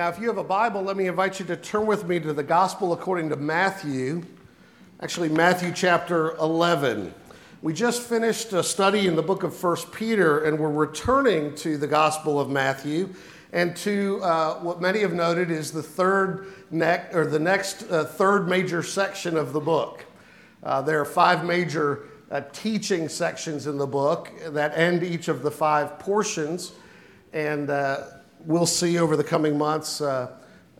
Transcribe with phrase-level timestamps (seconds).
[0.00, 2.32] Now, if you have a Bible, let me invite you to turn with me to
[2.32, 4.22] the Gospel according to Matthew,
[5.02, 7.12] actually, Matthew chapter 11.
[7.60, 11.76] We just finished a study in the book of 1 Peter, and we're returning to
[11.76, 13.10] the Gospel of Matthew
[13.52, 18.06] and to uh, what many have noted is the third neck or the next uh,
[18.06, 20.06] third major section of the book.
[20.62, 25.42] Uh, there are five major uh, teaching sections in the book that end each of
[25.42, 26.72] the five portions,
[27.34, 28.04] and uh,
[28.44, 30.30] we'll see over the coming months uh,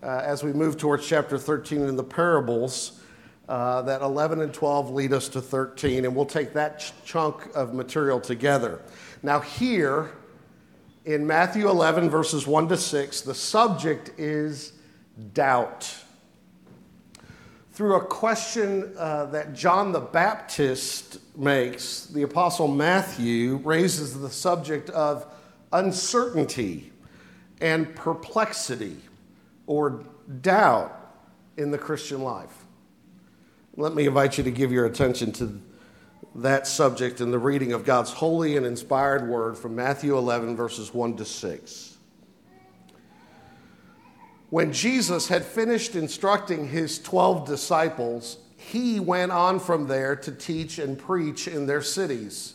[0.03, 3.01] uh, as we move towards chapter 13 in the parables
[3.49, 7.49] uh, that 11 and 12 lead us to 13, and we'll take that ch- chunk
[7.55, 8.81] of material together.
[9.25, 10.13] Now, here
[11.05, 14.73] in Matthew 11, verses 1 to 6, the subject is
[15.35, 15.93] doubt.
[17.73, 24.91] Through a question uh, that John the Baptist makes, the Apostle Matthew raises the subject
[24.91, 25.27] of
[25.73, 26.90] uncertainty
[27.61, 28.97] and perplexity
[29.67, 30.05] or
[30.41, 30.97] doubt
[31.57, 32.65] in the Christian life.
[33.77, 35.61] Let me invite you to give your attention to
[36.35, 40.95] that subject in the reading of God's holy and inspired word from Matthew 11, verses
[40.95, 41.97] 1 to 6.
[44.51, 50.79] When Jesus had finished instructing his 12 disciples, he went on from there to teach
[50.79, 52.55] and preach in their cities.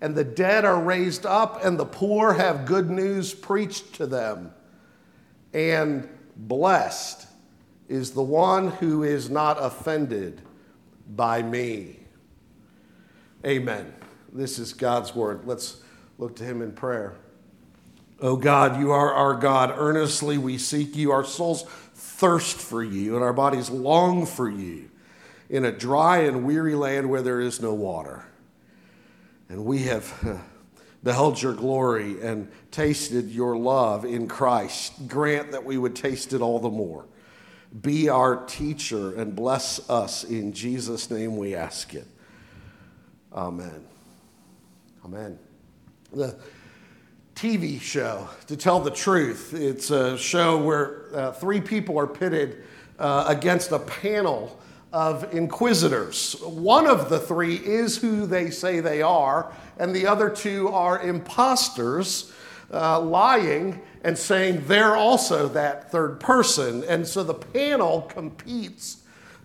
[0.00, 4.52] and the dead are raised up, and the poor have good news preached to them.
[5.52, 7.26] And blessed
[7.88, 10.40] is the one who is not offended
[11.08, 11.98] by me.
[13.44, 13.92] Amen.
[14.32, 15.42] This is God's word.
[15.44, 15.82] Let's
[16.18, 17.16] look to him in prayer.
[18.20, 19.72] Oh God, you are our God.
[19.76, 21.10] Earnestly we seek you.
[21.10, 24.90] Our souls thirst for you, and our bodies long for you
[25.48, 28.29] in a dry and weary land where there is no water
[29.50, 30.46] and we have
[31.02, 35.08] beheld your glory and tasted your love in Christ.
[35.08, 37.04] Grant that we would taste it all the more.
[37.82, 40.22] Be our teacher and bless us.
[40.22, 42.06] In Jesus' name we ask it.
[43.32, 43.84] Amen.
[45.04, 45.38] Amen.
[46.12, 46.36] The
[47.34, 52.62] TV show, To Tell the Truth, it's a show where uh, three people are pitted
[53.00, 54.60] uh, against a panel
[54.92, 56.34] of inquisitors.
[56.42, 61.00] One of the three is who they say they are, and the other two are
[61.00, 62.32] imposters,
[62.72, 66.84] uh, lying and saying they're also that third person.
[66.84, 68.98] And so the panel competes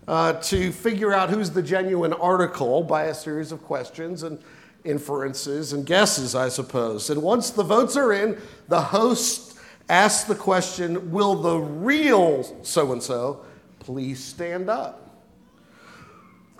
[0.08, 4.38] uh, to figure out who's the genuine article by a series of questions and
[4.84, 7.10] inferences and guesses, I suppose.
[7.10, 9.58] And once the votes are in, the host
[9.88, 13.44] asks the question Will the real so and so
[13.80, 15.05] please stand up?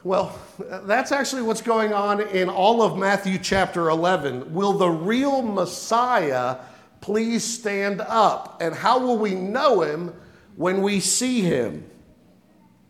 [0.06, 4.54] Well, that's actually what's going on in all of Matthew chapter 11.
[4.54, 6.58] Will the real Messiah
[7.00, 8.62] please stand up?
[8.62, 10.14] And how will we know him
[10.54, 11.90] when we see him?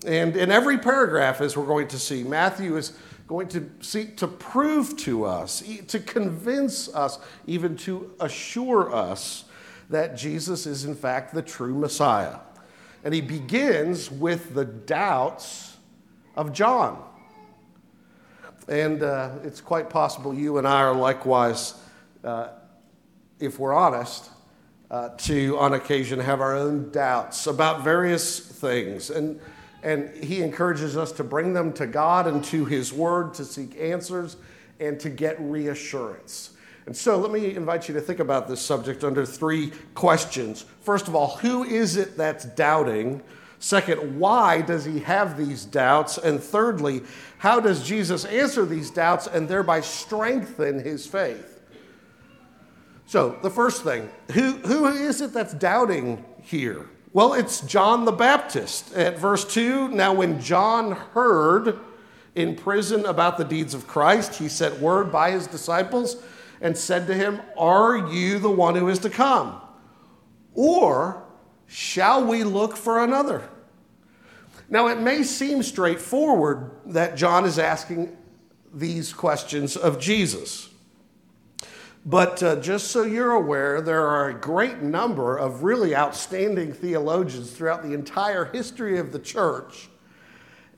[0.06, 2.92] And in every paragraph, as we're going to see, Matthew is
[3.26, 9.46] going to seek to prove to us, to convince us, even to assure us
[9.88, 12.40] that Jesus is in fact the true Messiah.
[13.02, 15.75] And he begins with the doubts
[16.36, 17.02] of John.
[18.68, 21.74] And uh, it's quite possible you and I are likewise,
[22.24, 22.48] uh,
[23.38, 24.30] if we're honest,
[24.90, 29.10] uh, to on occasion have our own doubts about various things.
[29.10, 29.40] And,
[29.82, 33.76] and he encourages us to bring them to God and to his word to seek
[33.80, 34.36] answers
[34.80, 36.50] and to get reassurance.
[36.86, 40.64] And so let me invite you to think about this subject under three questions.
[40.82, 43.22] First of all, who is it that's doubting?
[43.58, 46.18] Second, why does he have these doubts?
[46.18, 47.02] And thirdly,
[47.38, 51.60] how does Jesus answer these doubts and thereby strengthen his faith?
[53.06, 56.88] So, the first thing, who, who is it that's doubting here?
[57.12, 58.92] Well, it's John the Baptist.
[58.94, 61.78] At verse 2, now when John heard
[62.34, 66.16] in prison about the deeds of Christ, he sent word by his disciples
[66.60, 69.60] and said to him, Are you the one who is to come?
[70.54, 71.25] Or
[71.66, 73.48] Shall we look for another?
[74.68, 78.16] Now, it may seem straightforward that John is asking
[78.72, 80.68] these questions of Jesus.
[82.04, 87.50] But uh, just so you're aware, there are a great number of really outstanding theologians
[87.50, 89.88] throughout the entire history of the church.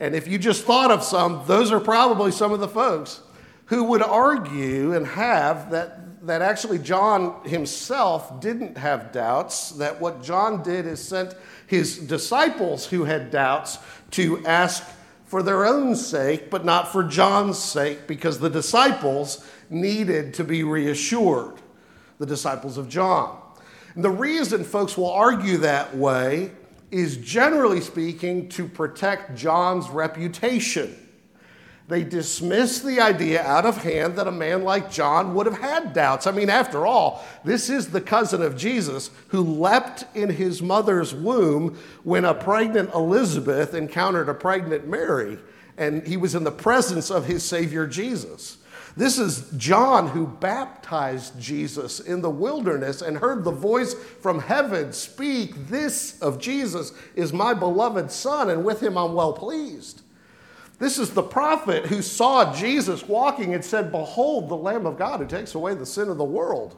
[0.01, 3.21] And if you just thought of some, those are probably some of the folks
[3.67, 10.23] who would argue and have that, that actually John himself didn't have doubts, that what
[10.23, 11.35] John did is sent
[11.67, 13.79] his disciples who had doubts
[14.13, 14.85] to ask
[15.27, 20.65] for their own sake, but not for John's sake, because the disciples needed to be
[20.65, 21.57] reassured,
[22.19, 23.39] the disciples of John.
[23.95, 26.53] And the reason folks will argue that way
[26.91, 30.97] is generally speaking to protect John's reputation.
[31.89, 35.95] They dismiss the idea out of hand that a man like John would have had
[35.95, 36.27] doubts.
[36.27, 41.15] I mean, after all, this is the cousin of Jesus who leapt in his mother's
[41.15, 45.39] womb when a pregnant Elizabeth encountered a pregnant Mary,
[45.79, 48.59] and he was in the presence of his Savior Jesus.
[48.95, 54.93] This is John who baptized Jesus in the wilderness and heard the voice from heaven
[54.93, 60.03] speak, This of Jesus is my beloved Son, and with him I'm well pleased.
[60.79, 65.21] This is the prophet who saw Jesus walking and said, Behold, the Lamb of God
[65.21, 66.77] who takes away the sin of the world.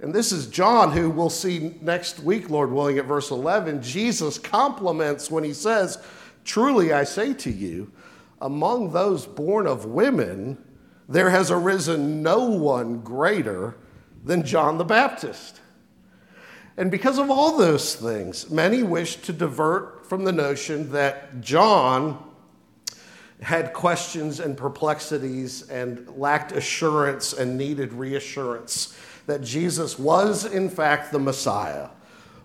[0.00, 3.82] And this is John, who we'll see next week, Lord willing, at verse 11.
[3.82, 6.02] Jesus compliments when he says,
[6.44, 7.92] Truly I say to you,
[8.40, 10.56] among those born of women,
[11.06, 13.76] there has arisen no one greater
[14.24, 15.60] than John the Baptist.
[16.78, 22.29] And because of all those things, many wish to divert from the notion that John
[23.42, 28.96] had questions and perplexities and lacked assurance and needed reassurance
[29.26, 31.88] that Jesus was, in fact, the Messiah.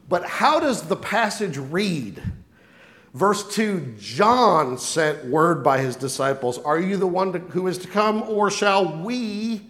[0.08, 2.22] But how does the passage read?
[3.14, 7.78] Verse 2 John sent word by his disciples Are you the one to, who is
[7.80, 9.62] to come, or shall we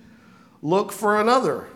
[0.61, 1.67] look for another?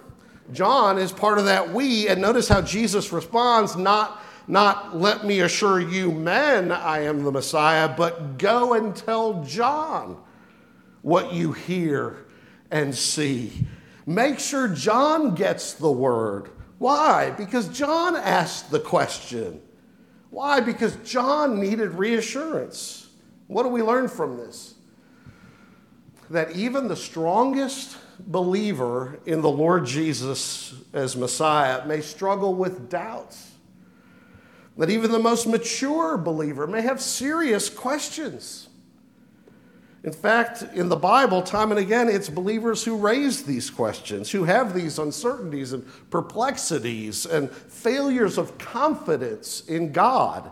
[0.51, 5.41] John is part of that we, and notice how Jesus responds not not let me
[5.41, 10.17] assure you, men, I am the Messiah, but go and tell John
[11.03, 12.25] what you hear
[12.71, 13.67] and see.
[14.07, 16.49] Make sure John gets the word.
[16.79, 17.29] Why?
[17.29, 19.61] Because John asked the question.
[20.31, 20.61] Why?
[20.61, 23.07] Because John needed reassurance.
[23.45, 24.73] What do we learn from this?
[26.31, 33.49] That even the strongest believer in the Lord Jesus as Messiah may struggle with doubts
[34.79, 38.69] that even the most mature believer may have serious questions.
[40.05, 44.45] In fact, in the Bible, time and again, it's believers who raise these questions, who
[44.45, 50.49] have these uncertainties and perplexities and failures of confidence in God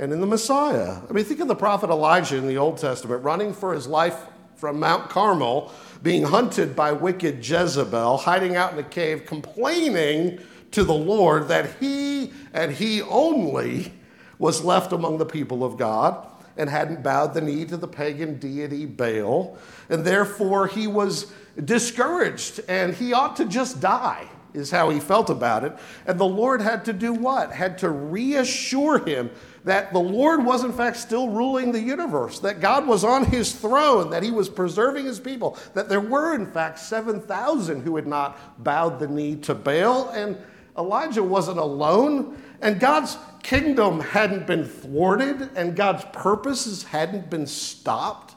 [0.00, 0.98] and in the Messiah.
[1.08, 4.16] I mean, think of the prophet Elijah in the Old Testament running for his life
[4.56, 10.40] from Mount Carmel, being hunted by wicked Jezebel, hiding out in a cave, complaining
[10.72, 13.92] to the Lord that he and he only
[14.38, 16.26] was left among the people of God
[16.56, 19.56] and hadn't bowed the knee to the pagan deity Baal.
[19.88, 21.32] And therefore, he was
[21.64, 25.76] discouraged and he ought to just die, is how he felt about it.
[26.06, 27.52] And the Lord had to do what?
[27.52, 29.30] Had to reassure him
[29.64, 33.52] that the Lord was, in fact, still ruling the universe, that God was on his
[33.52, 38.06] throne, that he was preserving his people, that there were, in fact, 7,000 who had
[38.06, 40.08] not bowed the knee to Baal.
[40.10, 40.38] And
[40.78, 48.34] Elijah wasn't alone, and God's kingdom hadn't been thwarted, and God's purposes hadn't been stopped.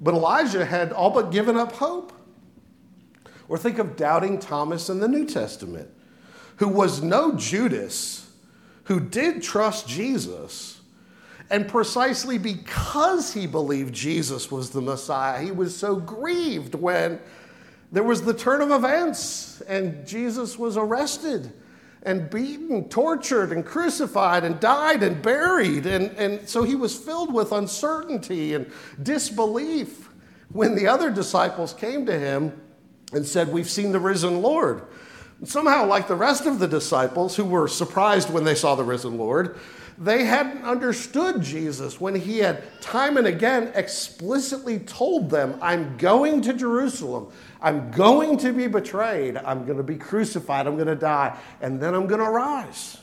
[0.00, 2.12] But Elijah had all but given up hope.
[3.48, 5.88] Or think of doubting Thomas in the New Testament,
[6.56, 8.30] who was no Judas,
[8.84, 10.80] who did trust Jesus.
[11.48, 17.20] And precisely because he believed Jesus was the Messiah, he was so grieved when
[17.96, 21.50] there was the turn of events, and Jesus was arrested
[22.02, 25.86] and beaten, tortured, and crucified, and died and buried.
[25.86, 28.70] And, and so he was filled with uncertainty and
[29.02, 30.10] disbelief
[30.52, 32.60] when the other disciples came to him
[33.14, 34.82] and said, We've seen the risen Lord.
[35.38, 38.84] And somehow, like the rest of the disciples who were surprised when they saw the
[38.84, 39.58] risen Lord,
[39.98, 46.42] they hadn't understood Jesus when he had time and again explicitly told them, I'm going
[46.42, 47.32] to Jerusalem.
[47.62, 49.36] I'm going to be betrayed.
[49.38, 50.66] I'm going to be crucified.
[50.66, 51.38] I'm going to die.
[51.60, 52.98] And then I'm going to rise.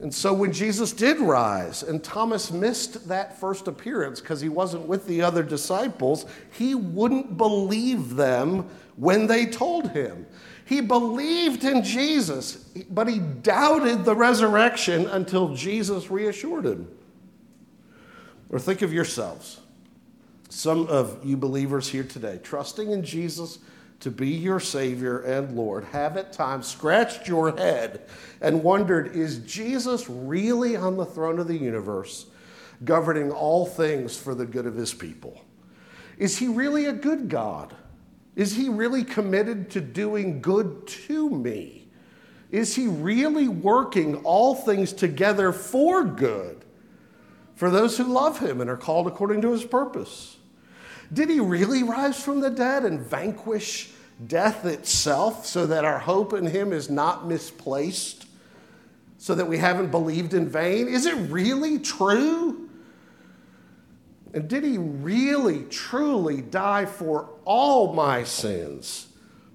[0.00, 4.86] And so when Jesus did rise, and Thomas missed that first appearance because he wasn't
[4.86, 10.26] with the other disciples, he wouldn't believe them when they told him.
[10.66, 12.56] He believed in Jesus,
[12.90, 16.88] but he doubted the resurrection until Jesus reassured him.
[18.50, 19.60] Or think of yourselves.
[20.48, 23.58] some of you believers here today, trusting in Jesus
[24.00, 28.02] to be your Savior and Lord, have at times scratched your head
[28.40, 32.26] and wondered is Jesus really on the throne of the universe,
[32.84, 35.40] governing all things for the good of his people?
[36.18, 37.74] Is he really a good God?
[38.36, 41.88] Is he really committed to doing good to me?
[42.50, 46.64] Is he really working all things together for good
[47.54, 50.36] for those who love him and are called according to his purpose?
[51.12, 53.90] Did he really rise from the dead and vanquish
[54.26, 58.26] death itself so that our hope in him is not misplaced?
[59.18, 60.88] So that we haven't believed in vain?
[60.88, 62.65] Is it really true?
[64.36, 69.08] And did he really, truly die for all my sins?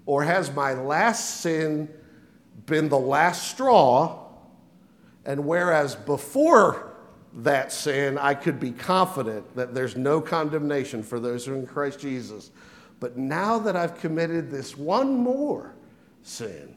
[0.08, 1.88] Or has my last sin
[2.66, 4.26] been the last straw?
[5.24, 6.94] And whereas before
[7.32, 11.68] that sin, I could be confident that there's no condemnation for those who are in
[11.68, 12.50] Christ Jesus.
[13.00, 15.76] But now that I've committed this one more
[16.24, 16.76] sin,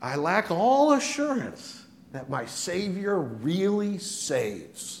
[0.00, 4.99] I lack all assurance that my Savior really saves.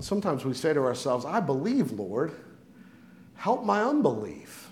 [0.00, 2.32] Sometimes we say to ourselves, I believe, Lord,
[3.36, 4.70] help my unbelief.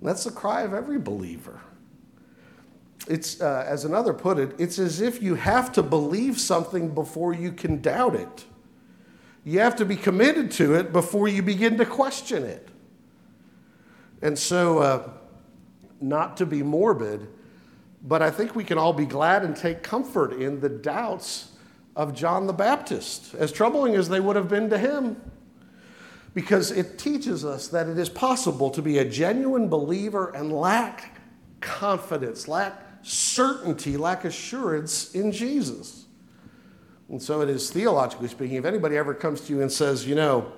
[0.00, 1.60] And that's the cry of every believer
[3.06, 7.34] it's, uh, as another put it, it's as if you have to believe something before
[7.34, 8.44] you can doubt it.
[9.44, 12.68] You have to be committed to it before you begin to question it.
[14.22, 15.10] And so, uh,
[16.00, 17.28] not to be morbid,
[18.02, 21.52] but I think we can all be glad and take comfort in the doubts
[21.96, 25.20] of John the Baptist, as troubling as they would have been to him,
[26.34, 31.20] because it teaches us that it is possible to be a genuine believer and lack
[31.60, 36.06] confidence, lack certainty, lack assurance in Jesus.
[37.08, 40.14] And so it is theologically speaking, if anybody ever comes to you and says, you
[40.14, 40.52] know,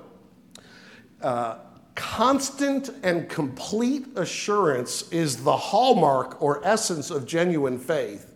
[1.20, 1.58] uh,
[1.94, 8.32] constant and complete assurance is the hallmark or essence of genuine faith,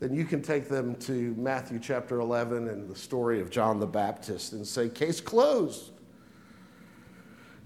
[0.00, 3.86] then you can take them to Matthew chapter 11 and the story of John the
[3.86, 5.90] Baptist and say, case closed.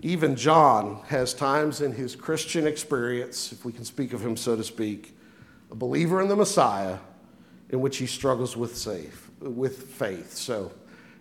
[0.01, 4.57] Even John has times in his Christian experience, if we can speak of him so
[4.57, 5.17] to speak,
[5.71, 6.99] a believer in the Messiah
[7.71, 10.33] in which he struggles with, safe, with faith.
[10.33, 10.73] So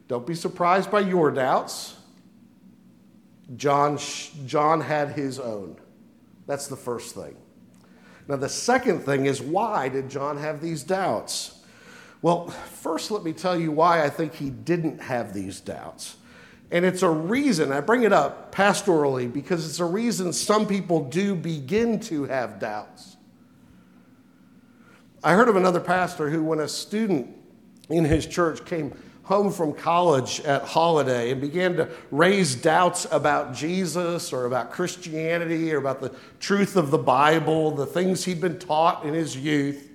[0.08, 1.96] don't be surprised by your doubts.
[3.56, 3.98] John,
[4.46, 5.78] John had his own.
[6.48, 7.36] That's the first thing.
[8.28, 11.60] Now, the second thing is why did John have these doubts?
[12.22, 16.18] Well, first, let me tell you why I think he didn't have these doubts.
[16.72, 21.04] And it's a reason, I bring it up pastorally because it's a reason some people
[21.04, 23.18] do begin to have doubts.
[25.24, 27.36] I heard of another pastor who, when a student
[27.90, 28.94] in his church came
[29.32, 35.74] home from college at holiday and began to raise doubts about Jesus or about Christianity
[35.74, 39.90] or about the truth of the Bible, the things he'd been taught in his youth,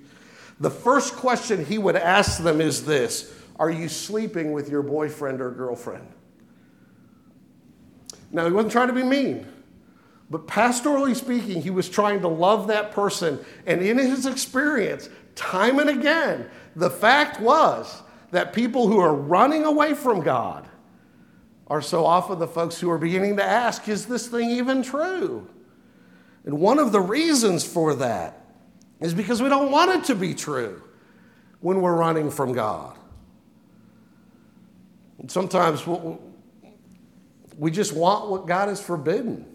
[0.59, 5.39] the first question he would ask them is this Are you sleeping with your boyfriend
[5.39, 6.07] or girlfriend?
[8.31, 9.45] Now, he wasn't trying to be mean.
[10.31, 13.39] But pastorally speaking, he was trying to love that person.
[13.67, 19.63] And in his experience, time and again, the fact was that people who are running
[19.63, 20.67] away from God
[21.67, 25.47] are so often the folks who are beginning to ask, is this thing even true?
[26.45, 28.45] And one of the reasons for that
[29.01, 30.81] is because we don't want it to be true
[31.59, 32.97] when we're running from God.
[35.19, 35.85] And sometimes
[37.57, 39.45] we just want what God has forbidden.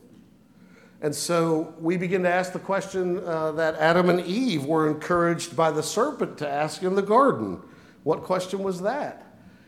[1.01, 5.57] And so we begin to ask the question uh, that Adam and Eve were encouraged
[5.57, 7.61] by the serpent to ask in the garden.
[8.05, 9.27] What question was that?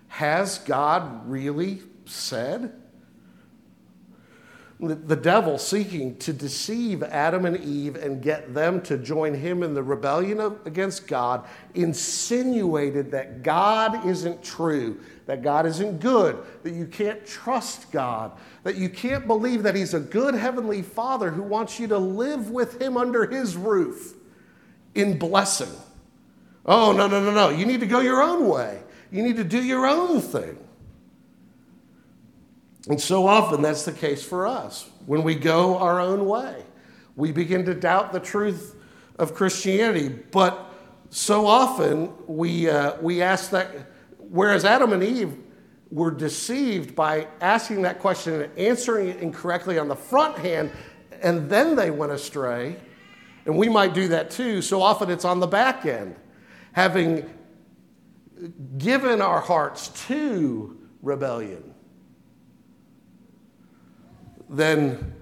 [0.08, 2.72] Has God really said?
[4.80, 9.72] The devil seeking to deceive Adam and Eve and get them to join him in
[9.72, 16.86] the rebellion against God insinuated that God isn't true, that God isn't good, that you
[16.86, 18.32] can't trust God,
[18.64, 22.50] that you can't believe that He's a good Heavenly Father who wants you to live
[22.50, 24.14] with Him under His roof
[24.94, 25.70] in blessing.
[26.66, 27.50] Oh, no, no, no, no.
[27.50, 30.58] You need to go your own way, you need to do your own thing.
[32.88, 34.90] And so often that's the case for us.
[35.06, 36.62] When we go our own way,
[37.16, 38.76] we begin to doubt the truth
[39.18, 40.08] of Christianity.
[40.08, 40.70] But
[41.08, 43.70] so often we, uh, we ask that
[44.34, 45.36] Whereas Adam and Eve
[45.92, 50.72] were deceived by asking that question and answering it incorrectly on the front hand,
[51.22, 52.76] and then they went astray.
[53.46, 54.60] And we might do that too.
[54.60, 56.16] So often it's on the back end,
[56.74, 57.28] having
[58.78, 61.72] given our hearts to rebellion,
[64.50, 65.14] then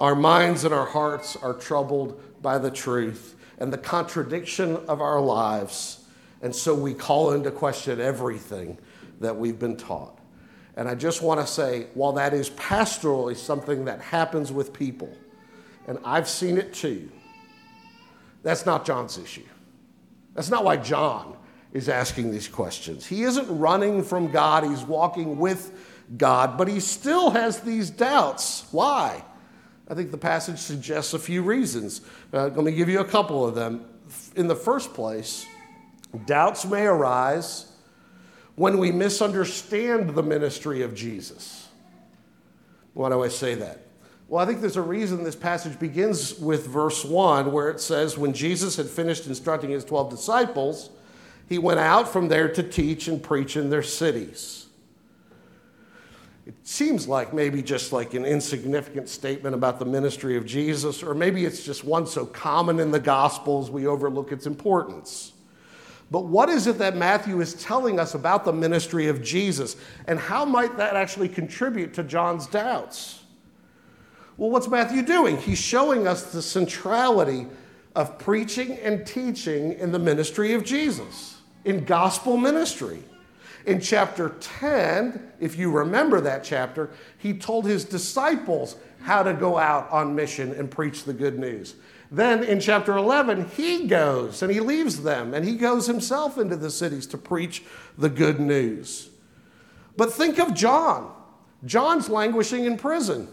[0.00, 5.20] our minds and our hearts are troubled by the truth and the contradiction of our
[5.20, 6.04] lives.
[6.42, 8.78] And so we call into question everything
[9.20, 10.18] that we've been taught.
[10.76, 15.14] And I just want to say, while that is pastorally something that happens with people,
[15.86, 17.10] and I've seen it too,
[18.42, 19.44] that's not John's issue.
[20.36, 21.34] That's not why John
[21.72, 23.06] is asking these questions.
[23.06, 25.72] He isn't running from God, he's walking with
[26.16, 28.66] God, but he still has these doubts.
[28.70, 29.24] Why?
[29.88, 32.02] I think the passage suggests a few reasons.
[32.32, 33.86] Uh, let me give you a couple of them.
[34.36, 35.46] In the first place,
[36.26, 37.72] doubts may arise
[38.56, 41.68] when we misunderstand the ministry of Jesus.
[42.92, 43.85] Why do I say that?
[44.28, 48.18] Well, I think there's a reason this passage begins with verse 1, where it says,
[48.18, 50.90] When Jesus had finished instructing his 12 disciples,
[51.48, 54.66] he went out from there to teach and preach in their cities.
[56.44, 61.14] It seems like maybe just like an insignificant statement about the ministry of Jesus, or
[61.14, 65.32] maybe it's just one so common in the Gospels we overlook its importance.
[66.10, 70.18] But what is it that Matthew is telling us about the ministry of Jesus, and
[70.18, 73.22] how might that actually contribute to John's doubts?
[74.36, 75.38] Well, what's Matthew doing?
[75.38, 77.46] He's showing us the centrality
[77.94, 83.02] of preaching and teaching in the ministry of Jesus, in gospel ministry.
[83.64, 89.56] In chapter 10, if you remember that chapter, he told his disciples how to go
[89.56, 91.74] out on mission and preach the good news.
[92.10, 96.56] Then in chapter 11, he goes and he leaves them and he goes himself into
[96.56, 97.64] the cities to preach
[97.98, 99.08] the good news.
[99.96, 101.12] But think of John.
[101.64, 103.28] John's languishing in prison.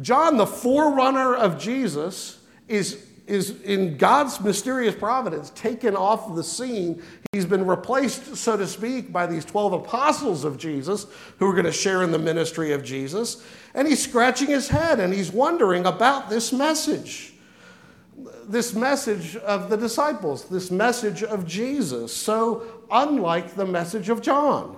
[0.00, 7.02] John, the forerunner of Jesus, is is in God's mysterious providence taken off the scene.
[7.32, 11.06] He's been replaced, so to speak, by these 12 apostles of Jesus
[11.38, 13.44] who are going to share in the ministry of Jesus.
[13.74, 17.34] And he's scratching his head and he's wondering about this message.
[18.48, 24.74] This message of the disciples, this message of Jesus, so unlike the message of John.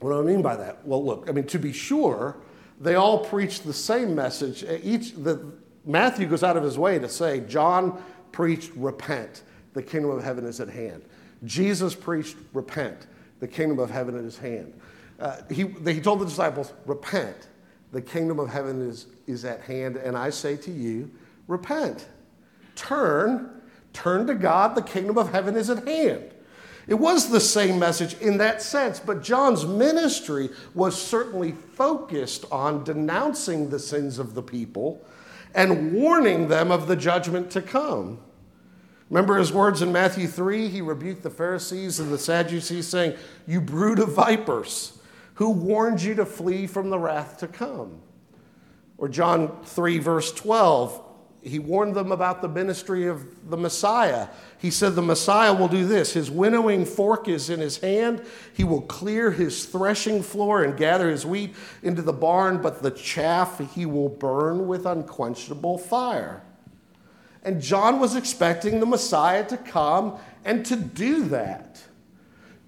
[0.00, 0.86] What do I mean by that?
[0.86, 2.36] Well, look, I mean, to be sure,
[2.80, 4.64] they all preach the same message.
[4.82, 5.52] Each, the,
[5.84, 10.44] Matthew goes out of his way to say, John preached, repent, the kingdom of heaven
[10.44, 11.02] is at hand.
[11.44, 13.06] Jesus preached, repent,
[13.40, 14.80] the kingdom of heaven is at hand.
[15.18, 17.48] Uh, he, he told the disciples, repent,
[17.92, 19.96] the kingdom of heaven is, is at hand.
[19.96, 21.10] And I say to you,
[21.48, 22.08] repent.
[22.74, 23.62] Turn,
[23.92, 26.32] turn to God, the kingdom of heaven is at hand.
[26.86, 32.84] It was the same message in that sense, but John's ministry was certainly focused on
[32.84, 35.04] denouncing the sins of the people
[35.54, 38.20] and warning them of the judgment to come.
[39.10, 40.68] Remember his words in Matthew 3?
[40.68, 44.98] He rebuked the Pharisees and the Sadducees, saying, You brood of vipers,
[45.34, 48.00] who warned you to flee from the wrath to come?
[48.98, 51.02] Or John 3, verse 12,
[51.46, 54.28] he warned them about the ministry of the Messiah.
[54.58, 56.12] He said, The Messiah will do this.
[56.12, 58.22] His winnowing fork is in his hand.
[58.52, 62.90] He will clear his threshing floor and gather his wheat into the barn, but the
[62.90, 66.42] chaff he will burn with unquenchable fire.
[67.44, 71.80] And John was expecting the Messiah to come and to do that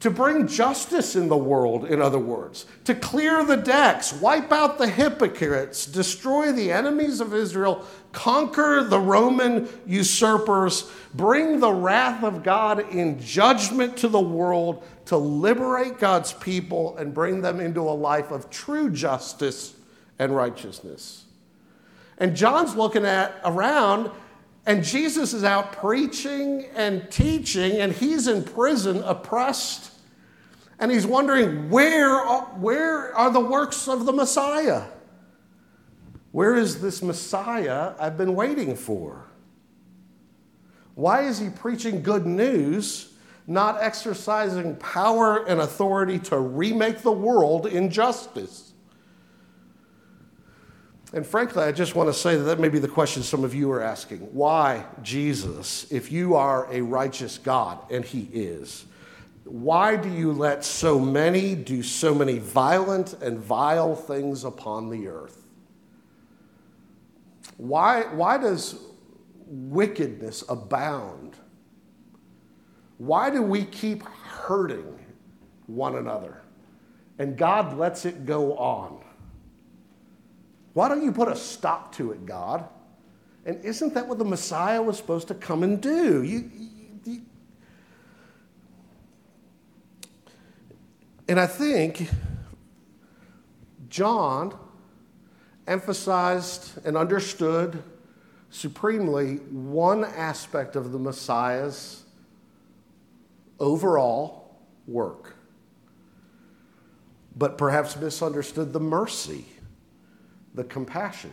[0.01, 4.79] to bring justice in the world, in other words, to clear the decks, wipe out
[4.79, 12.45] the hypocrites, destroy the enemies of Israel, conquer the Roman usurpers, bring the wrath of
[12.45, 17.91] God in judgment to the world, to liberate God's people and bring them into a
[17.91, 19.75] life of true justice
[20.19, 21.25] and righteousness.
[22.19, 24.11] And John's looking at around
[24.69, 29.88] and Jesus is out preaching and teaching, and he's in prison, oppressed.
[30.79, 32.19] And he's wondering, where
[32.59, 34.85] where are the works of the Messiah?
[36.31, 39.25] Where is this Messiah I've been waiting for?
[40.95, 43.13] Why is he preaching good news,
[43.47, 48.73] not exercising power and authority to remake the world in justice?
[51.13, 53.55] And frankly, I just want to say that that may be the question some of
[53.55, 54.19] you are asking.
[54.19, 58.85] Why, Jesus, if you are a righteous God, and He is,
[59.51, 65.09] why do you let so many do so many violent and vile things upon the
[65.09, 65.47] earth?
[67.57, 68.79] Why, why does
[69.47, 71.37] wickedness abound?
[72.99, 74.99] Why do we keep hurting
[75.67, 76.43] one another?
[77.19, 79.03] And God lets it go on.
[80.75, 82.69] Why don't you put a stop to it, God?
[83.47, 86.23] And isn't that what the Messiah was supposed to come and do?
[86.23, 86.51] You,
[91.29, 92.09] And I think
[93.91, 94.59] John
[95.67, 97.83] emphasized and understood
[98.51, 102.05] supremely one aspect of the Messiah's
[103.61, 105.35] overall work,
[107.37, 109.45] but perhaps misunderstood the mercy,
[110.55, 111.33] the compassion,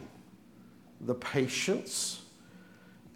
[0.99, 2.21] the patience,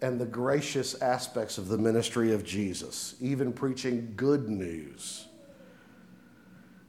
[0.00, 5.26] and the gracious aspects of the ministry of Jesus, even preaching good news.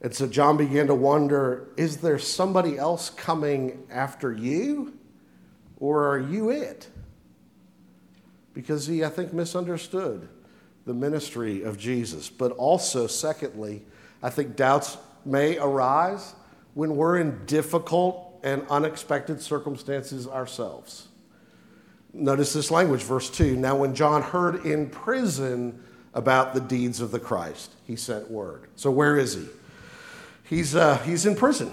[0.01, 4.97] And so John began to wonder is there somebody else coming after you,
[5.79, 6.89] or are you it?
[8.53, 10.27] Because he, I think, misunderstood
[10.85, 12.29] the ministry of Jesus.
[12.29, 13.83] But also, secondly,
[14.23, 16.33] I think doubts may arise
[16.73, 21.07] when we're in difficult and unexpected circumstances ourselves.
[22.13, 23.55] Notice this language, verse 2.
[23.55, 25.81] Now, when John heard in prison
[26.13, 28.67] about the deeds of the Christ, he sent word.
[28.75, 29.47] So, where is he?
[30.51, 31.71] He's, uh, he's in prison.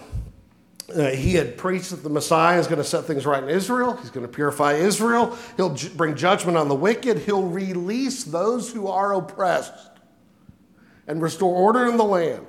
[0.95, 3.97] Uh, he had preached that the Messiah is going to set things right in Israel.
[3.97, 5.37] He's going to purify Israel.
[5.57, 7.19] He'll bring judgment on the wicked.
[7.19, 9.73] He'll release those who are oppressed
[11.09, 12.47] and restore order in the land.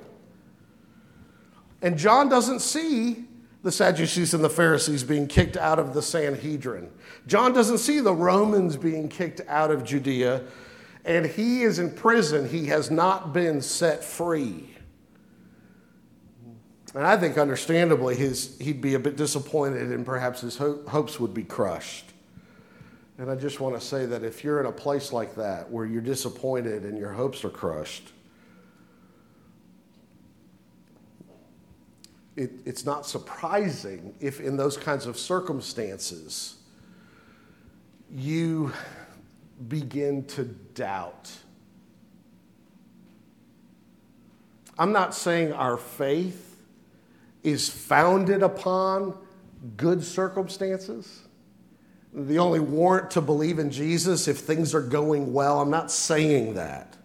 [1.82, 3.24] And John doesn't see
[3.64, 6.92] the Sadducees and the Pharisees being kicked out of the Sanhedrin.
[7.26, 10.44] John doesn't see the Romans being kicked out of Judea,
[11.04, 12.48] and he is in prison.
[12.48, 14.76] He has not been set free.
[16.94, 21.20] And I think, understandably, his, he'd be a bit disappointed and perhaps his ho- hopes
[21.20, 22.06] would be crushed.
[23.18, 25.86] And I just want to say that if you're in a place like that where
[25.86, 28.12] you're disappointed and your hopes are crushed,
[32.34, 36.56] it, it's not surprising if, in those kinds of circumstances,
[38.10, 38.72] you
[39.68, 41.30] begin to doubt.
[44.78, 46.49] I'm not saying our faith
[47.42, 49.16] is founded upon
[49.76, 51.20] good circumstances.
[52.12, 55.60] The only warrant to believe in Jesus if things are going well.
[55.60, 56.96] I'm not saying that.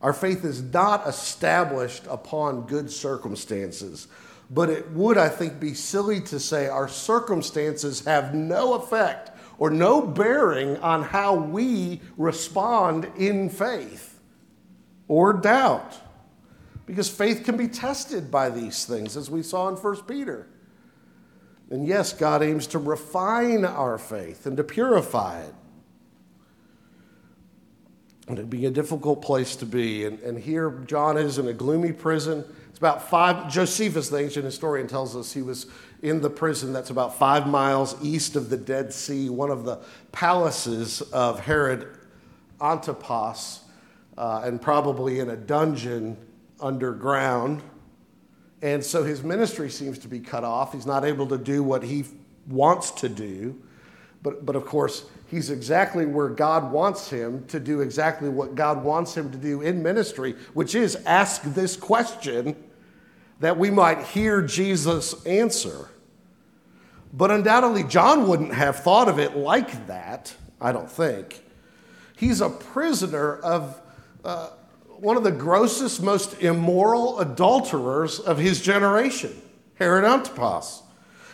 [0.00, 4.08] Our faith is not established upon good circumstances,
[4.48, 9.70] but it would, I think, be silly to say our circumstances have no effect or
[9.70, 14.18] no bearing on how we respond in faith
[15.06, 15.98] or doubt.
[16.90, 20.48] Because faith can be tested by these things, as we saw in 1 Peter.
[21.70, 25.54] And yes, God aims to refine our faith and to purify it.
[28.26, 30.04] And it'd be a difficult place to be.
[30.04, 32.44] And, and here John is in a gloomy prison.
[32.70, 35.66] It's about five, Josephus, the ancient historian, tells us he was
[36.02, 39.78] in the prison that's about five miles east of the Dead Sea, one of the
[40.10, 41.86] palaces of Herod
[42.60, 43.60] Antipas,
[44.18, 46.16] uh, and probably in a dungeon
[46.60, 47.62] underground.
[48.62, 50.72] And so his ministry seems to be cut off.
[50.72, 52.04] He's not able to do what he
[52.48, 53.60] wants to do.
[54.22, 58.84] But, but of course, he's exactly where God wants him to do exactly what God
[58.84, 62.54] wants him to do in ministry, which is ask this question
[63.40, 65.88] that we might hear Jesus answer.
[67.12, 71.42] But undoubtedly, John wouldn't have thought of it like that, I don't think.
[72.16, 73.80] He's a prisoner of,
[74.22, 74.50] uh,
[75.00, 79.34] one of the grossest, most immoral adulterers of his generation,
[79.74, 80.82] Herod Antipas.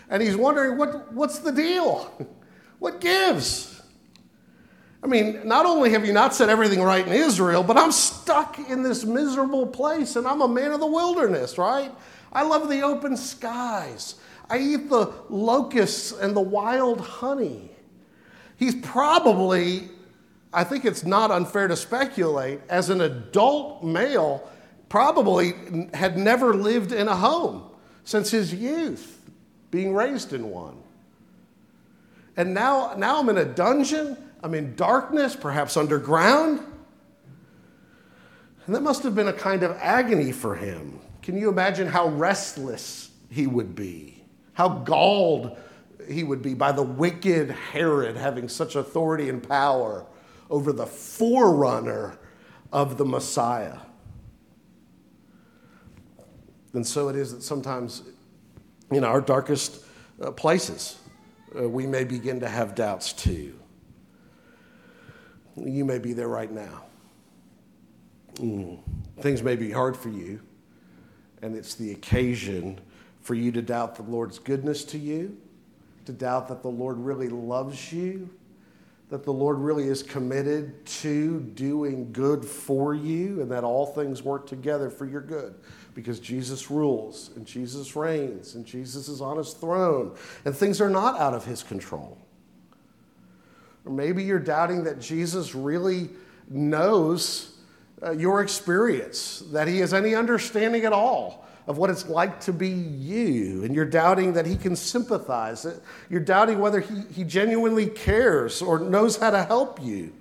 [0.08, 2.10] And he's wondering, what, what's the deal?
[2.78, 3.80] What gives?
[5.02, 8.58] I mean, not only have you not set everything right in Israel, but I'm stuck
[8.68, 11.90] in this miserable place and I'm a man of the wilderness, right?
[12.34, 14.16] I love the open skies.
[14.50, 17.70] I eat the locusts and the wild honey.
[18.56, 19.88] He's probably
[20.56, 24.50] I think it's not unfair to speculate, as an adult male,
[24.88, 25.52] probably
[25.92, 27.68] had never lived in a home
[28.04, 29.20] since his youth,
[29.70, 30.78] being raised in one.
[32.38, 36.60] And now, now I'm in a dungeon, I'm in darkness, perhaps underground.
[38.64, 41.00] And that must have been a kind of agony for him.
[41.20, 44.24] Can you imagine how restless he would be?
[44.54, 45.58] How galled
[46.08, 50.06] he would be by the wicked Herod having such authority and power
[50.50, 52.18] over the forerunner
[52.72, 53.78] of the Messiah.
[56.72, 58.02] And so it is that sometimes
[58.90, 59.84] in our darkest
[60.22, 60.98] uh, places,
[61.58, 63.58] uh, we may begin to have doubts too.
[65.56, 66.84] You may be there right now.
[68.34, 68.78] Mm.
[69.20, 70.42] Things may be hard for you,
[71.40, 72.78] and it's the occasion
[73.22, 75.36] for you to doubt the Lord's goodness to you,
[76.04, 78.28] to doubt that the Lord really loves you,
[79.08, 84.22] that the Lord really is committed to doing good for you and that all things
[84.22, 85.54] work together for your good
[85.94, 90.90] because Jesus rules and Jesus reigns and Jesus is on his throne and things are
[90.90, 92.18] not out of his control.
[93.84, 96.10] Or maybe you're doubting that Jesus really
[96.48, 97.58] knows
[98.02, 102.52] uh, your experience, that he has any understanding at all of what it's like to
[102.52, 105.66] be you, and you're doubting that he can sympathize.
[106.08, 110.12] You're doubting whether he, he genuinely cares or knows how to help you.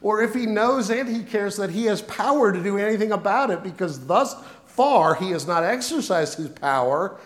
[0.00, 3.50] Or if he knows and he cares that he has power to do anything about
[3.50, 4.34] it, because thus
[4.66, 7.18] far he has not exercised his power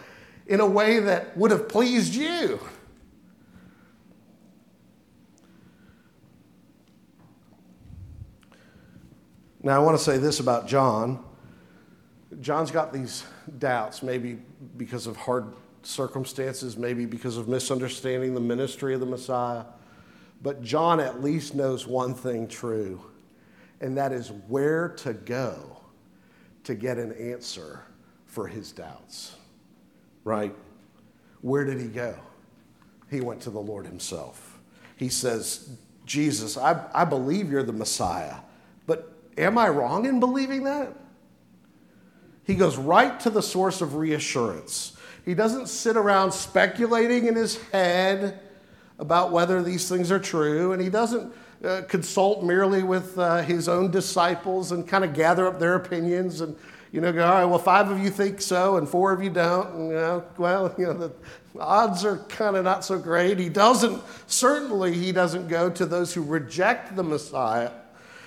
[0.46, 2.60] in a way that would have pleased you.
[9.62, 11.24] Now, I want to say this about John.
[12.40, 13.24] John's got these
[13.59, 14.38] doubts, maybe
[14.76, 19.64] because of hard circumstances, maybe because of misunderstanding the ministry of the Messiah.
[20.42, 23.00] But John at least knows one thing true,
[23.80, 25.78] and that is where to go
[26.64, 27.82] to get an answer
[28.26, 29.37] for his doubts.
[30.24, 30.54] Right?
[31.40, 32.18] Where did he go?
[33.11, 34.59] He went to the Lord himself.
[34.96, 35.70] He says,
[36.04, 38.37] Jesus, I, I believe you're the Messiah,
[38.87, 40.92] but Am I wrong in believing that?
[42.46, 44.96] He goes right to the source of reassurance.
[45.24, 48.40] He doesn't sit around speculating in his head
[48.98, 51.32] about whether these things are true, and he doesn't
[51.64, 56.40] uh, consult merely with uh, his own disciples and kind of gather up their opinions
[56.40, 56.54] and
[56.92, 59.30] you know go all right well five of you think so and four of you
[59.30, 61.12] don't and, you know well you know the
[61.59, 66.12] odds are kind of not so great he doesn't certainly he doesn't go to those
[66.12, 67.70] who reject the messiah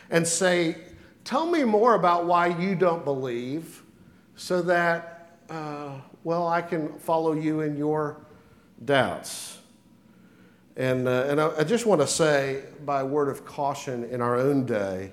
[0.09, 0.75] and say
[1.29, 3.83] Tell me more about why you don't believe
[4.39, 8.21] so that, uh, well, I can follow you in your
[8.85, 9.59] doubts.
[10.77, 14.37] And, uh, and I, I just want to say, by word of caution in our
[14.37, 15.11] own day,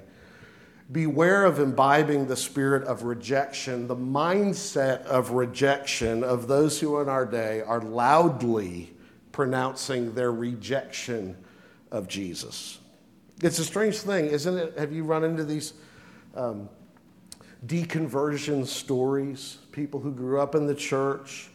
[0.92, 7.08] beware of imbibing the spirit of rejection, the mindset of rejection of those who in
[7.08, 8.94] our day are loudly
[9.32, 11.36] pronouncing their rejection
[11.90, 12.78] of Jesus.
[13.42, 14.78] It's a strange thing, isn't it?
[14.78, 15.74] Have you run into these
[16.36, 16.68] um,
[17.66, 21.48] deconversion stories, people who grew up in the church,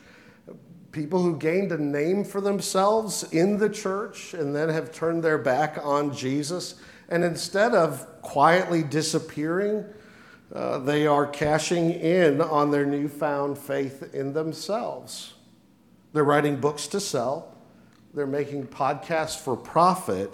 [0.91, 5.37] people who gained a name for themselves in the church and then have turned their
[5.37, 6.75] back on Jesus.
[7.09, 9.85] And instead of quietly disappearing,
[10.53, 15.33] uh, they are cashing in on their newfound faith in themselves.
[16.13, 17.55] They're writing books to sell,
[18.13, 20.33] they're making podcasts for profit.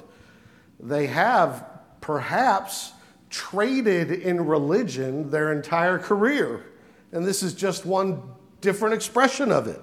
[0.79, 1.65] They have
[2.01, 2.91] perhaps
[3.29, 6.65] traded in religion their entire career.
[7.11, 8.21] And this is just one
[8.61, 9.81] different expression of it.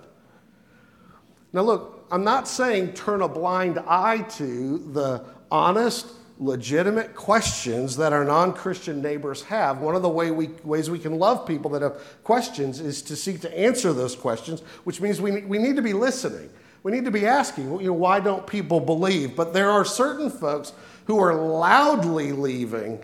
[1.52, 8.12] Now, look, I'm not saying turn a blind eye to the honest, legitimate questions that
[8.12, 9.78] our non Christian neighbors have.
[9.78, 13.16] One of the way we, ways we can love people that have questions is to
[13.16, 16.50] seek to answer those questions, which means we, we need to be listening.
[16.82, 19.36] We need to be asking, you know, why don't people believe?
[19.36, 20.72] But there are certain folks
[21.06, 23.02] who are loudly leaving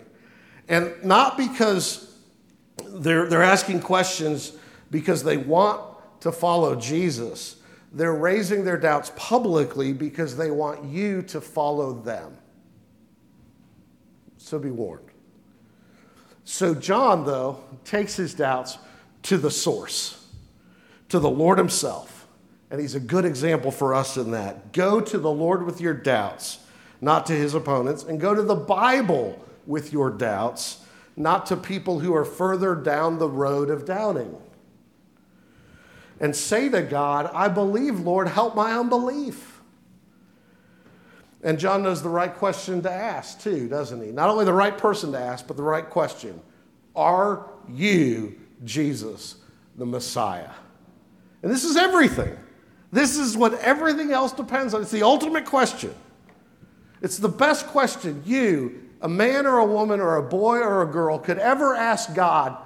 [0.71, 2.15] and not because
[2.87, 4.53] they're, they're asking questions
[4.91, 5.83] because they want
[6.21, 7.57] to follow Jesus.
[7.93, 12.37] They're raising their doubts publicly because they want you to follow them.
[14.39, 15.09] So be warned.
[16.45, 18.79] So, John, though, takes his doubts
[19.25, 20.25] to the source,
[21.09, 22.29] to the Lord Himself.
[22.71, 24.73] And he's a good example for us in that.
[24.73, 26.61] Go to the Lord with your doubts,
[27.01, 30.85] not to his opponents, and go to the Bible with your doubts,
[31.17, 34.37] not to people who are further down the road of doubting.
[36.21, 39.61] And say to God, I believe, Lord, help my unbelief.
[41.43, 44.13] And John knows the right question to ask, too, doesn't he?
[44.13, 46.41] Not only the right person to ask, but the right question
[46.95, 49.37] Are you Jesus,
[49.77, 50.51] the Messiah?
[51.43, 52.37] And this is everything.
[52.93, 54.83] This is what everything else depends on.
[54.83, 55.95] It's the ultimate question.
[57.01, 60.87] It's the best question you, a man or a woman or a boy or a
[60.87, 62.57] girl could ever ask God,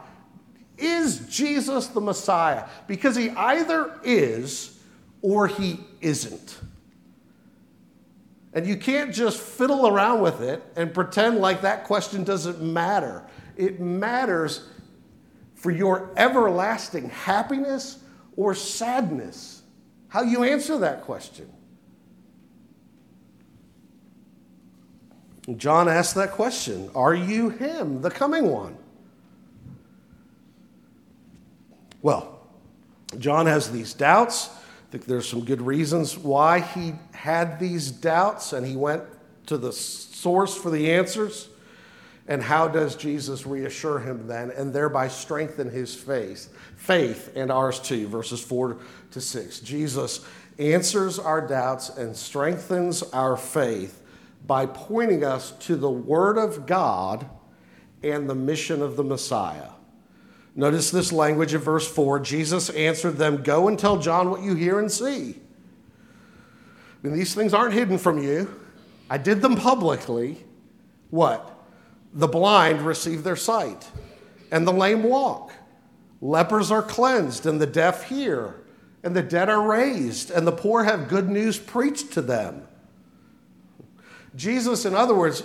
[0.77, 2.64] is Jesus the Messiah?
[2.87, 4.81] Because he either is
[5.23, 6.59] or he isn't.
[8.53, 13.25] And you can't just fiddle around with it and pretend like that question doesn't matter.
[13.57, 14.68] It matters
[15.55, 17.99] for your everlasting happiness
[18.37, 19.62] or sadness.
[20.09, 21.51] How you answer that question.
[25.57, 28.76] John asked that question Are you him, the coming one?
[32.02, 32.40] Well,
[33.18, 34.48] John has these doubts.
[34.48, 39.02] I think there's some good reasons why he had these doubts, and he went
[39.46, 41.48] to the source for the answers?
[42.26, 46.57] And how does Jesus reassure him then and thereby strengthen his faith?
[46.76, 48.78] Faith and ours too, verses 4
[49.11, 49.61] to 6.
[49.61, 50.24] Jesus
[50.59, 54.00] answers our doubts and strengthens our faith
[54.46, 57.28] by pointing us to the Word of God
[58.02, 59.70] and the mission of the Messiah.
[60.54, 64.54] Notice this language in verse 4 Jesus answered them, Go and tell John what you
[64.54, 65.37] hear and see.
[67.02, 68.61] I mean, these things aren't hidden from you.
[69.11, 70.44] I did them publicly.
[71.11, 71.50] What?
[72.12, 73.90] The blind receive their sight,
[74.50, 75.52] and the lame walk.
[76.20, 78.62] Lepers are cleansed, and the deaf hear,
[79.02, 82.66] and the dead are raised, and the poor have good news preached to them.
[84.37, 85.42] Jesus, in other words,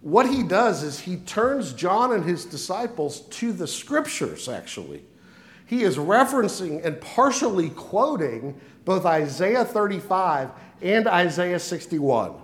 [0.00, 5.04] what he does is he turns John and his disciples to the scriptures, actually.
[5.66, 10.50] He is referencing and partially quoting both Isaiah 35
[10.82, 12.34] and Isaiah 61.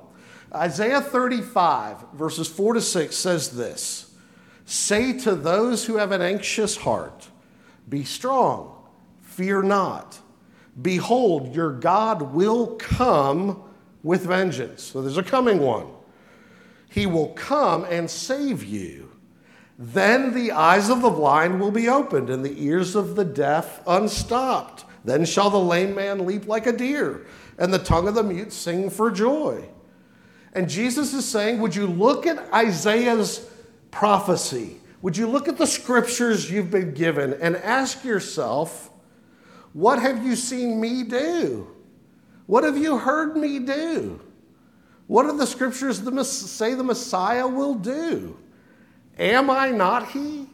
[0.55, 4.15] Isaiah 35, verses 4 to 6 says this
[4.65, 7.29] Say to those who have an anxious heart,
[7.89, 8.73] Be strong,
[9.21, 10.19] fear not.
[10.81, 13.63] Behold, your God will come
[14.03, 14.83] with vengeance.
[14.83, 15.87] So there's a coming one.
[16.89, 19.13] He will come and save you.
[19.79, 23.81] Then the eyes of the blind will be opened and the ears of the deaf
[23.87, 24.85] unstopped.
[25.05, 27.25] Then shall the lame man leap like a deer,
[27.57, 29.69] and the tongue of the mute sing for joy.
[30.53, 33.49] And Jesus is saying, Would you look at Isaiah's
[33.91, 34.81] prophecy?
[35.01, 38.91] Would you look at the scriptures you've been given and ask yourself,
[39.73, 41.69] What have you seen me do?
[42.49, 44.23] What have you heard me do?
[45.07, 48.39] What do the scriptures say the Messiah will do?
[49.19, 50.49] Am I not He?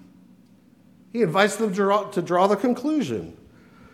[1.13, 3.37] He invites them to draw, to draw the conclusion.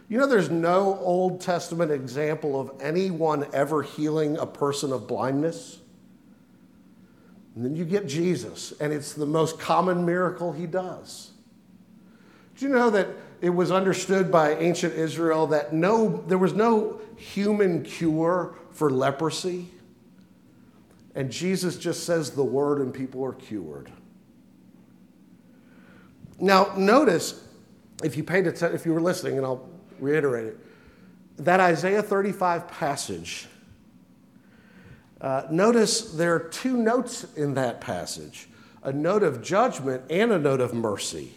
[0.09, 5.81] You know, there's no Old Testament example of anyone ever healing a person of blindness.
[7.55, 11.33] And then you get Jesus, and it's the most common miracle he does.
[12.57, 13.09] Do you know that
[13.41, 19.69] it was understood by ancient Israel that no, there was no human cure for leprosy?
[21.15, 23.91] And Jesus just says the word, and people are cured.
[26.39, 27.47] Now, notice,
[28.03, 30.59] if you paid attention, if you were listening, and I'll reiterate it,
[31.39, 33.49] that Isaiah 35 passage
[35.21, 38.49] uh, notice there are two notes in that passage
[38.83, 41.35] a note of judgment and a note of mercy.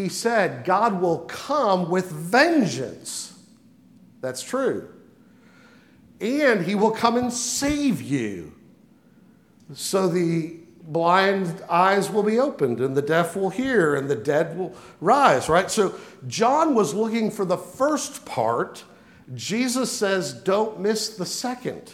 [0.00, 3.38] He said, God will come with vengeance.
[4.22, 4.88] That's true.
[6.22, 8.54] And he will come and save you.
[9.74, 14.58] So the blind eyes will be opened, and the deaf will hear, and the dead
[14.58, 15.70] will rise, right?
[15.70, 15.94] So
[16.26, 18.84] John was looking for the first part.
[19.34, 21.92] Jesus says, don't miss the second.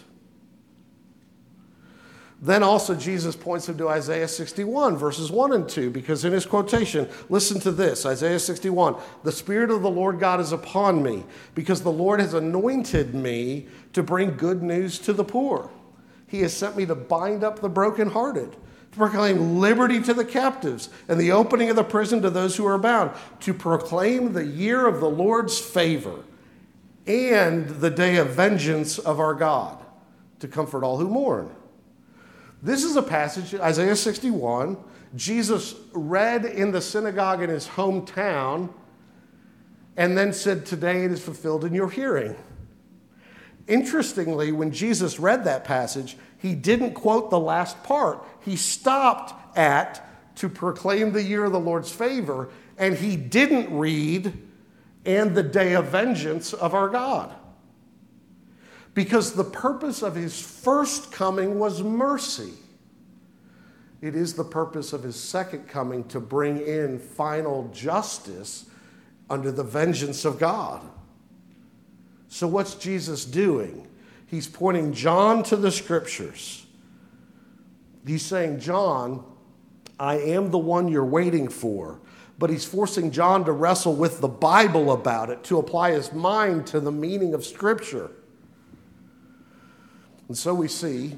[2.40, 6.44] Then also Jesus points him to Isaiah 61, verses 1 and 2, because in his
[6.44, 11.24] quotation, listen to this Isaiah 61 The Spirit of the Lord God is upon me,
[11.54, 15.70] because the Lord has anointed me to bring good news to the poor.
[16.26, 20.90] He has sent me to bind up the brokenhearted, to proclaim liberty to the captives,
[21.08, 24.86] and the opening of the prison to those who are bound, to proclaim the year
[24.86, 26.22] of the Lord's favor
[27.06, 29.82] and the day of vengeance of our God,
[30.40, 31.50] to comfort all who mourn
[32.62, 34.76] this is a passage, Isaiah 61,
[35.14, 38.72] Jesus read in the synagogue in his hometown
[39.96, 42.36] and then said, Today it is fulfilled in your hearing.
[43.66, 48.24] Interestingly, when Jesus read that passage, he didn't quote the last part.
[48.40, 50.02] He stopped at
[50.36, 54.32] to proclaim the year of the Lord's favor, and he didn't read
[55.04, 57.34] and the day of vengeance of our God
[58.96, 62.54] because the purpose of his first coming was mercy.
[64.00, 68.64] It is the purpose of his second coming to bring in final justice
[69.28, 70.80] under the vengeance of God.
[72.28, 73.86] So, what's Jesus doing?
[74.28, 76.64] He's pointing John to the scriptures.
[78.06, 79.24] He's saying, John,
[80.00, 82.00] I am the one you're waiting for.
[82.38, 86.66] But he's forcing John to wrestle with the Bible about it, to apply his mind
[86.68, 88.10] to the meaning of Scripture.
[90.28, 91.16] And so we see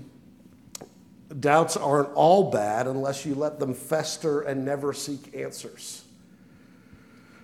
[1.41, 6.05] doubts aren't all bad unless you let them fester and never seek answers.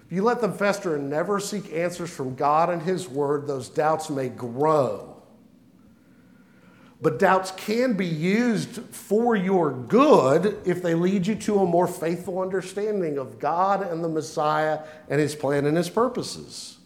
[0.07, 3.69] If you let them fester and never seek answers from God and His Word, those
[3.69, 5.11] doubts may grow.
[7.01, 11.87] But doubts can be used for your good if they lead you to a more
[11.87, 16.79] faithful understanding of God and the Messiah and His plan and His purposes.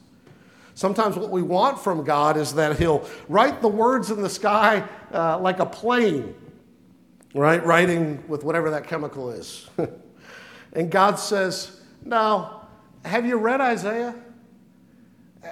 [0.78, 4.84] Sometimes what we want from God is that He'll write the words in the sky
[5.12, 6.36] uh, like a plane,
[7.34, 7.66] right?
[7.66, 9.68] Writing with whatever that chemical is.
[10.74, 12.68] and God says, Now,
[13.04, 14.14] have you read Isaiah?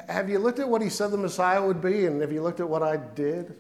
[0.09, 2.07] Have you looked at what he said the Messiah would be?
[2.07, 3.57] And have you looked at what I did?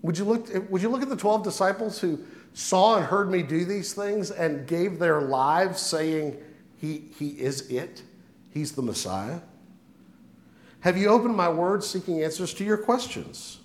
[0.00, 2.18] Would you look, would you look at the 12 disciples who
[2.54, 6.38] saw and heard me do these things and gave their lives saying,
[6.78, 8.02] He, he is it?
[8.54, 9.40] He's the Messiah?
[10.84, 13.58] Have you opened my words seeking answers to your questions?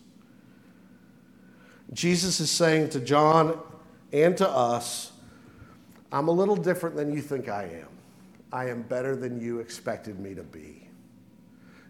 [1.91, 3.59] Jesus is saying to John
[4.13, 5.11] and to us,
[6.13, 7.89] I'm a little different than you think I am.
[8.53, 10.87] I am better than you expected me to be.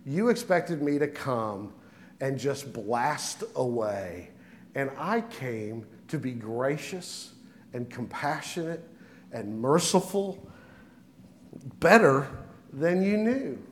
[0.03, 1.73] You expected me to come
[2.21, 4.31] and just blast away.
[4.73, 7.33] And I came to be gracious
[7.73, 8.83] and compassionate
[9.31, 10.49] and merciful,
[11.79, 12.27] better
[12.73, 13.68] than you knew.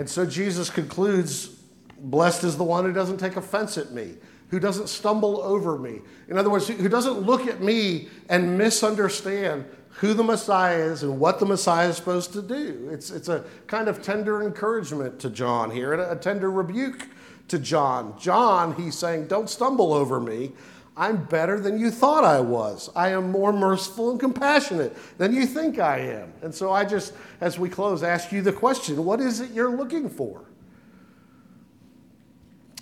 [0.00, 1.50] And so Jesus concludes
[1.98, 4.14] Blessed is the one who doesn't take offense at me,
[4.48, 6.00] who doesn't stumble over me.
[6.26, 11.20] In other words, who doesn't look at me and misunderstand who the Messiah is and
[11.20, 12.88] what the Messiah is supposed to do.
[12.90, 17.06] It's, it's a kind of tender encouragement to John here, and a tender rebuke
[17.48, 18.18] to John.
[18.18, 20.52] John, he's saying, Don't stumble over me.
[21.00, 22.90] I'm better than you thought I was.
[22.94, 26.30] I am more merciful and compassionate than you think I am.
[26.42, 29.74] And so I just, as we close, ask you the question what is it you're
[29.74, 30.44] looking for?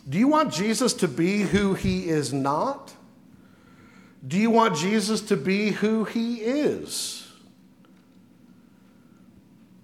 [0.08, 2.92] Do you want Jesus to be who he is not?
[4.26, 7.30] Do you want Jesus to be who he is?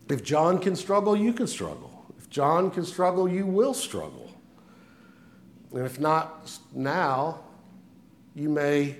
[0.09, 2.05] If John can struggle, you can struggle.
[2.19, 4.33] If John can struggle, you will struggle.
[5.73, 7.44] And if not now,
[8.35, 8.97] you may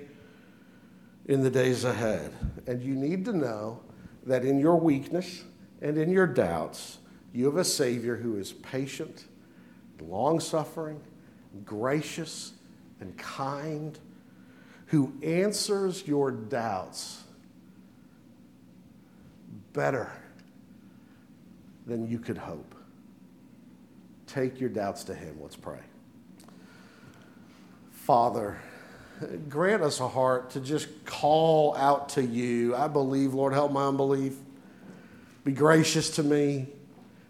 [1.27, 2.33] in the days ahead.
[2.67, 3.81] And you need to know
[4.27, 5.45] that in your weakness
[5.83, 6.99] and in your doubts,
[7.33, 9.25] you have a Savior who is patient,
[10.01, 11.01] long suffering,
[11.65, 12.53] gracious,
[13.01, 13.99] and kind
[14.87, 17.25] who answers your doubts
[19.73, 20.11] better
[21.87, 22.75] than you could hope.
[24.27, 25.39] Take your doubts to Him.
[25.41, 25.81] Let's pray.
[27.91, 28.59] Father,
[29.49, 32.75] grant us a heart to just call out to you.
[32.75, 34.37] I believe, Lord, help my unbelief.
[35.45, 36.69] Be gracious to me,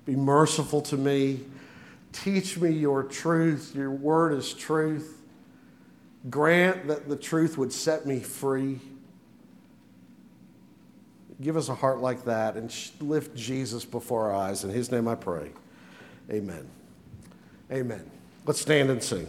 [0.04, 1.40] be merciful to me.
[2.12, 3.72] Teach me your truth.
[3.74, 5.20] Your word is truth.
[6.30, 8.78] Grant that the truth would set me free.
[11.40, 14.62] Give us a heart like that and lift Jesus before our eyes.
[14.62, 15.50] In his name I pray.
[16.30, 16.68] Amen.
[17.70, 18.08] Amen.
[18.46, 19.26] Let's stand and sing.